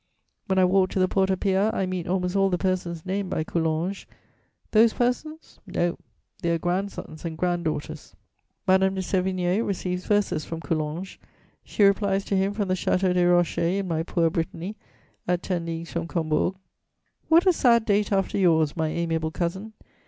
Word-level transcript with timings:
When 0.47 0.57
I 0.57 0.65
walk 0.65 0.89
to 0.93 0.99
the 0.99 1.07
Porta 1.07 1.37
Pia, 1.37 1.69
I 1.73 1.85
meet 1.85 2.07
almost 2.07 2.35
all 2.35 2.49
the 2.49 2.57
persons 2.57 3.05
named 3.05 3.29
by 3.29 3.43
Coulanges: 3.43 4.07
those 4.71 4.93
persons? 4.93 5.59
No: 5.67 5.99
their 6.41 6.57
grandsons 6.57 7.23
and 7.23 7.37
grand 7.37 7.65
daughters! 7.65 8.15
Madame 8.67 8.95
de 8.95 9.01
Sévigné 9.01 9.63
receives 9.63 10.07
verses 10.07 10.43
from 10.43 10.59
Coulanges; 10.59 11.19
she 11.63 11.83
replies 11.83 12.25
to 12.25 12.35
him 12.35 12.51
from 12.51 12.69
the 12.69 12.73
Château 12.73 13.13
des 13.13 13.27
Rochers 13.27 13.77
in 13.79 13.87
my 13.87 14.01
poor 14.01 14.31
Brittany, 14.31 14.75
at 15.27 15.43
ten 15.43 15.67
leagues 15.67 15.91
from 15.91 16.07
Combourg: 16.07 16.55
"What 17.27 17.45
a 17.45 17.53
sad 17.53 17.85
date 17.85 18.11
after 18.11 18.39
yours, 18.39 18.75
my 18.75 18.87
amiable 18.87 19.29
cousin! 19.29 19.73